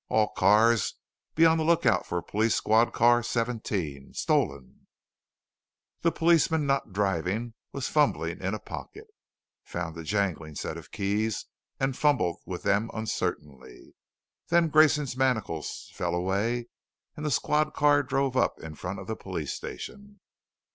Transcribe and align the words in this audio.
"All 0.09 0.29
cars 0.29 0.95
be 1.35 1.45
on 1.45 1.59
the 1.59 1.63
lookout 1.63 2.07
for 2.07 2.23
Police 2.23 2.55
Squad 2.55 2.91
Car 2.91 3.21
Seventeen. 3.21 4.15
Stolen" 4.15 4.87
The 6.01 6.11
policeman 6.11 6.65
not 6.65 6.91
driving 6.91 7.53
was 7.71 7.87
fumbling 7.87 8.41
in 8.41 8.55
a 8.55 8.59
pocket; 8.59 9.05
found 9.63 9.95
a 9.99 10.03
jangling 10.03 10.55
set 10.55 10.75
of 10.75 10.89
keys 10.91 11.45
and 11.79 11.95
fumbled 11.95 12.37
with 12.47 12.63
them 12.63 12.89
uncertainly. 12.95 13.93
Then 14.47 14.69
Grayson's 14.69 15.15
manacles 15.15 15.91
fell 15.93 16.15
away 16.15 16.69
as 17.15 17.23
the 17.23 17.29
squad 17.29 17.75
car 17.75 18.01
drove 18.01 18.35
up 18.35 18.59
in 18.59 18.73
front 18.73 18.97
of 18.97 19.05
the 19.05 19.15
police 19.15 19.53
station. 19.53 20.19